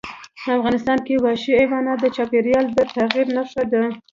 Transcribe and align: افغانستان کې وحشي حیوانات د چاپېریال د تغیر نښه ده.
افغانستان 0.57 0.97
کې 1.05 1.21
وحشي 1.25 1.51
حیوانات 1.61 1.97
د 2.01 2.05
چاپېریال 2.15 2.65
د 2.71 2.77
تغیر 2.95 3.27
نښه 3.35 3.63
ده. 3.71 3.83